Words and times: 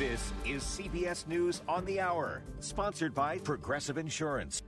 This 0.00 0.32
is 0.46 0.62
CBS 0.62 1.26
News 1.26 1.60
on 1.68 1.84
the 1.84 2.00
Hour, 2.00 2.40
sponsored 2.60 3.14
by 3.14 3.36
Progressive 3.36 3.98
Insurance. 3.98 4.62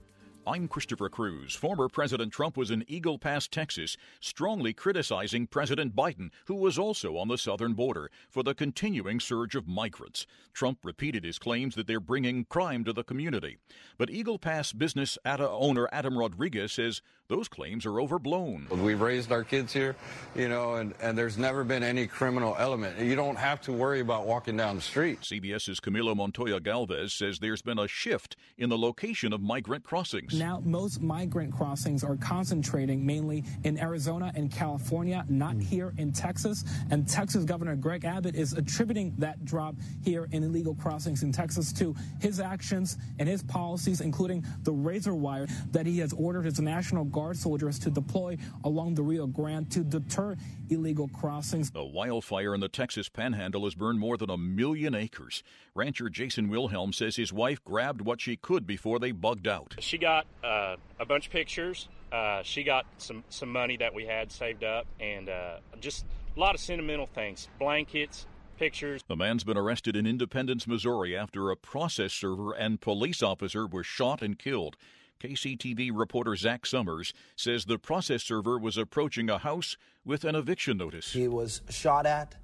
I'm 0.44 0.66
Christopher 0.66 1.08
Cruise. 1.08 1.54
Former 1.54 1.88
President 1.88 2.32
Trump 2.32 2.56
was 2.56 2.72
in 2.72 2.84
Eagle 2.88 3.16
Pass, 3.16 3.46
Texas, 3.46 3.96
strongly 4.18 4.72
criticizing 4.72 5.46
President 5.46 5.94
Biden, 5.94 6.30
who 6.46 6.56
was 6.56 6.80
also 6.80 7.16
on 7.16 7.28
the 7.28 7.38
southern 7.38 7.74
border, 7.74 8.10
for 8.28 8.42
the 8.42 8.52
continuing 8.52 9.20
surge 9.20 9.54
of 9.54 9.68
migrants. 9.68 10.26
Trump 10.52 10.78
repeated 10.82 11.22
his 11.22 11.38
claims 11.38 11.76
that 11.76 11.86
they're 11.86 12.00
bringing 12.00 12.44
crime 12.44 12.82
to 12.84 12.92
the 12.92 13.04
community. 13.04 13.58
But 13.96 14.10
Eagle 14.10 14.38
Pass 14.38 14.72
business 14.72 15.16
owner 15.24 15.88
Adam 15.92 16.18
Rodriguez 16.18 16.72
says 16.72 17.02
those 17.28 17.48
claims 17.48 17.86
are 17.86 18.00
overblown. 18.00 18.66
We've 18.70 19.00
raised 19.00 19.30
our 19.30 19.44
kids 19.44 19.72
here, 19.72 19.94
you 20.34 20.48
know, 20.48 20.74
and, 20.74 20.92
and 21.00 21.16
there's 21.16 21.38
never 21.38 21.62
been 21.62 21.82
any 21.82 22.06
criminal 22.06 22.56
element. 22.58 22.98
You 22.98 23.14
don't 23.14 23.38
have 23.38 23.60
to 23.62 23.72
worry 23.72 24.00
about 24.00 24.26
walking 24.26 24.56
down 24.56 24.76
the 24.76 24.82
street. 24.82 25.20
CBS's 25.20 25.80
Camilo 25.80 26.16
Montoya 26.16 26.60
Galvez 26.60 27.14
says 27.14 27.38
there's 27.38 27.62
been 27.62 27.78
a 27.78 27.88
shift 27.88 28.36
in 28.58 28.68
the 28.68 28.76
location 28.76 29.32
of 29.32 29.40
migrant 29.40 29.84
crossings. 29.84 30.31
Now, 30.32 30.62
most 30.64 31.00
migrant 31.00 31.52
crossings 31.52 32.02
are 32.02 32.16
concentrating 32.16 33.04
mainly 33.04 33.44
in 33.64 33.78
Arizona 33.78 34.32
and 34.34 34.50
California, 34.50 35.24
not 35.28 35.56
mm. 35.56 35.62
here 35.62 35.92
in 35.98 36.12
Texas. 36.12 36.64
And 36.90 37.08
Texas 37.08 37.44
Governor 37.44 37.76
Greg 37.76 38.04
Abbott 38.04 38.34
is 38.34 38.52
attributing 38.52 39.14
that 39.18 39.44
drop 39.44 39.74
here 40.04 40.28
in 40.32 40.42
illegal 40.42 40.74
crossings 40.74 41.22
in 41.22 41.32
Texas 41.32 41.72
to 41.74 41.94
his 42.20 42.40
actions 42.40 42.96
and 43.18 43.28
his 43.28 43.42
policies, 43.42 44.00
including 44.00 44.44
the 44.62 44.72
razor 44.72 45.14
wire 45.14 45.46
that 45.70 45.86
he 45.86 45.98
has 45.98 46.12
ordered 46.12 46.44
his 46.44 46.60
National 46.60 47.04
Guard 47.04 47.36
soldiers 47.36 47.78
to 47.80 47.90
deploy 47.90 48.36
along 48.64 48.94
the 48.94 49.02
Rio 49.02 49.26
Grande 49.26 49.70
to 49.72 49.80
deter 49.80 50.36
illegal 50.70 51.08
crossings. 51.08 51.70
The 51.70 51.84
wildfire 51.84 52.54
in 52.54 52.60
the 52.60 52.68
Texas 52.68 53.08
panhandle 53.08 53.64
has 53.64 53.74
burned 53.74 53.98
more 53.98 54.16
than 54.16 54.30
a 54.30 54.36
million 54.36 54.94
acres. 54.94 55.42
Rancher 55.74 56.08
Jason 56.08 56.48
Wilhelm 56.48 56.92
says 56.92 57.16
his 57.16 57.32
wife 57.32 57.64
grabbed 57.64 58.02
what 58.02 58.20
she 58.20 58.36
could 58.36 58.66
before 58.66 58.98
they 58.98 59.12
bugged 59.12 59.48
out. 59.48 59.76
She 59.78 59.98
got 59.98 60.21
uh, 60.44 60.76
a 60.98 61.06
bunch 61.06 61.26
of 61.26 61.32
pictures. 61.32 61.88
Uh, 62.10 62.42
she 62.42 62.62
got 62.62 62.84
some, 62.98 63.24
some 63.30 63.50
money 63.50 63.76
that 63.76 63.94
we 63.94 64.04
had 64.04 64.30
saved 64.30 64.64
up 64.64 64.86
and 65.00 65.28
uh, 65.28 65.56
just 65.80 66.04
a 66.36 66.40
lot 66.40 66.54
of 66.54 66.60
sentimental 66.60 67.06
things 67.06 67.48
blankets, 67.58 68.26
pictures. 68.58 69.02
The 69.08 69.16
man's 69.16 69.44
been 69.44 69.56
arrested 69.56 69.96
in 69.96 70.06
Independence, 70.06 70.66
Missouri 70.66 71.16
after 71.16 71.50
a 71.50 71.56
process 71.56 72.12
server 72.12 72.52
and 72.52 72.80
police 72.80 73.22
officer 73.22 73.66
were 73.66 73.84
shot 73.84 74.22
and 74.22 74.38
killed. 74.38 74.76
KCTV 75.20 75.90
reporter 75.94 76.34
Zach 76.36 76.66
Summers 76.66 77.14
says 77.36 77.64
the 77.64 77.78
process 77.78 78.24
server 78.24 78.58
was 78.58 78.76
approaching 78.76 79.30
a 79.30 79.38
house 79.38 79.76
with 80.04 80.24
an 80.24 80.34
eviction 80.34 80.76
notice. 80.76 81.12
He 81.12 81.28
was 81.28 81.62
shot 81.70 82.06
at. 82.06 82.36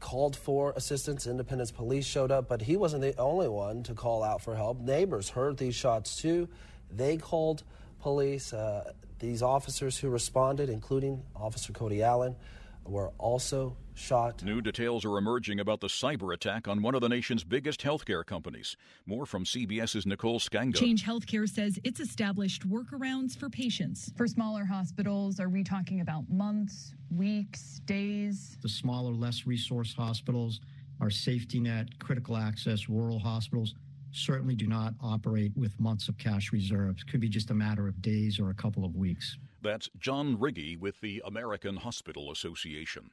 Called 0.00 0.36
for 0.36 0.72
assistance. 0.76 1.26
Independence 1.26 1.70
police 1.70 2.04
showed 2.04 2.30
up, 2.30 2.48
but 2.48 2.60
he 2.60 2.76
wasn't 2.76 3.02
the 3.02 3.16
only 3.18 3.48
one 3.48 3.82
to 3.84 3.94
call 3.94 4.22
out 4.22 4.42
for 4.42 4.54
help. 4.54 4.80
Neighbors 4.80 5.30
heard 5.30 5.56
these 5.56 5.74
shots 5.74 6.16
too. 6.16 6.48
They 6.90 7.16
called 7.16 7.62
police. 8.00 8.52
Uh, 8.52 8.92
these 9.18 9.42
officers 9.42 9.96
who 9.96 10.10
responded, 10.10 10.68
including 10.68 11.22
Officer 11.34 11.72
Cody 11.72 12.02
Allen, 12.02 12.36
were 12.84 13.12
also 13.18 13.76
shot. 13.94 14.42
New 14.42 14.60
details 14.60 15.04
are 15.04 15.18
emerging 15.18 15.60
about 15.60 15.80
the 15.80 15.86
cyber 15.86 16.34
attack 16.34 16.68
on 16.68 16.82
one 16.82 16.94
of 16.94 17.00
the 17.00 17.08
nation's 17.08 17.44
biggest 17.44 17.80
healthcare 17.82 18.24
companies. 18.24 18.76
More 19.06 19.26
from 19.26 19.44
CBS's 19.44 20.06
Nicole 20.06 20.40
Sganga. 20.40 20.76
Change 20.76 21.04
Healthcare 21.04 21.48
says 21.48 21.78
it's 21.84 22.00
established 22.00 22.68
workarounds 22.68 23.36
for 23.36 23.48
patients. 23.48 24.12
For 24.16 24.26
smaller 24.26 24.64
hospitals, 24.64 25.40
are 25.40 25.48
we 25.48 25.64
talking 25.64 26.00
about 26.00 26.28
months, 26.28 26.94
weeks, 27.14 27.80
days? 27.84 28.58
The 28.62 28.68
smaller, 28.68 29.12
less 29.12 29.46
resource 29.46 29.94
hospitals, 29.94 30.60
our 31.00 31.10
safety 31.10 31.60
net, 31.60 31.98
critical 31.98 32.36
access, 32.36 32.88
rural 32.88 33.18
hospitals 33.18 33.74
certainly 34.12 34.54
do 34.54 34.66
not 34.66 34.94
operate 35.02 35.52
with 35.56 35.78
months 35.80 36.08
of 36.08 36.18
cash 36.18 36.52
reserves. 36.52 37.02
Could 37.02 37.20
be 37.20 37.28
just 37.28 37.50
a 37.50 37.54
matter 37.54 37.88
of 37.88 38.00
days 38.02 38.38
or 38.38 38.50
a 38.50 38.54
couple 38.54 38.84
of 38.84 38.94
weeks. 38.94 39.38
That's 39.62 39.88
John 39.98 40.36
Riggi 40.36 40.78
with 40.78 41.00
the 41.00 41.22
American 41.24 41.76
Hospital 41.76 42.30
Association. 42.30 43.10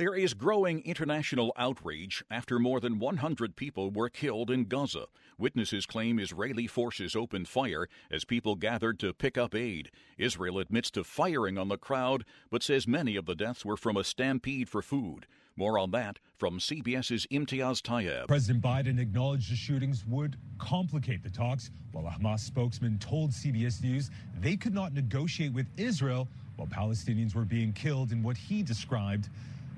There 0.00 0.14
is 0.14 0.32
growing 0.32 0.80
international 0.86 1.52
outrage 1.58 2.24
after 2.30 2.58
more 2.58 2.80
than 2.80 2.98
100 2.98 3.54
people 3.54 3.90
were 3.90 4.08
killed 4.08 4.50
in 4.50 4.64
Gaza. 4.64 5.08
Witnesses 5.36 5.84
claim 5.84 6.18
Israeli 6.18 6.66
forces 6.66 7.14
opened 7.14 7.48
fire 7.48 7.86
as 8.10 8.24
people 8.24 8.54
gathered 8.54 8.98
to 9.00 9.12
pick 9.12 9.36
up 9.36 9.54
aid. 9.54 9.90
Israel 10.16 10.58
admits 10.58 10.90
to 10.92 11.04
firing 11.04 11.58
on 11.58 11.68
the 11.68 11.76
crowd, 11.76 12.24
but 12.50 12.62
says 12.62 12.88
many 12.88 13.14
of 13.14 13.26
the 13.26 13.34
deaths 13.34 13.62
were 13.62 13.76
from 13.76 13.98
a 13.98 14.02
stampede 14.02 14.70
for 14.70 14.80
food. 14.80 15.26
More 15.54 15.78
on 15.78 15.90
that 15.90 16.18
from 16.38 16.60
CBS's 16.60 17.26
Imtiaz 17.30 17.82
Tyab. 17.82 18.26
President 18.26 18.64
Biden 18.64 18.98
acknowledged 18.98 19.52
the 19.52 19.56
shootings 19.56 20.06
would 20.06 20.38
complicate 20.56 21.22
the 21.22 21.28
talks, 21.28 21.70
while 21.92 22.06
a 22.06 22.10
Hamas 22.10 22.40
spokesman 22.40 22.98
told 23.00 23.32
CBS 23.32 23.82
News 23.82 24.10
they 24.40 24.56
could 24.56 24.72
not 24.72 24.94
negotiate 24.94 25.52
with 25.52 25.66
Israel 25.76 26.26
while 26.56 26.68
Palestinians 26.68 27.34
were 27.34 27.44
being 27.44 27.74
killed 27.74 28.12
in 28.12 28.22
what 28.22 28.38
he 28.38 28.62
described 28.62 29.28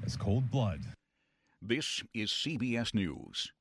as 0.05 0.17
cold 0.17 0.51
blood. 0.51 0.81
This 1.61 2.03
is 2.15 2.31
CBS 2.31 2.95
News. 2.95 3.53